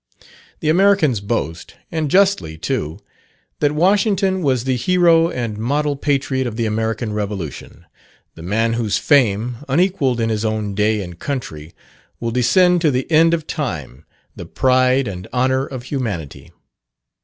[0.61, 3.01] The Americans boast, and justly, too,
[3.59, 7.85] that Washington was the hero and model patriot of the American Revolution
[8.33, 11.75] the man whose fame, unequalled in his own day and country,
[12.19, 14.03] will descend to the end of time,
[14.35, 16.51] the pride and honour of humanity.